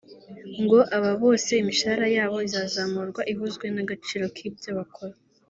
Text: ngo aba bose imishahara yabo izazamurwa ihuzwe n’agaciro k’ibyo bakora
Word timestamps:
ngo 0.63 0.79
aba 0.97 1.11
bose 1.23 1.51
imishahara 1.61 2.07
yabo 2.15 2.37
izazamurwa 2.47 3.21
ihuzwe 3.33 3.65
n’agaciro 3.75 4.25
k’ibyo 4.35 4.69
bakora 4.79 5.15